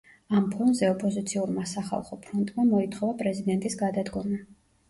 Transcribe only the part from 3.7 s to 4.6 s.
გადადგომა.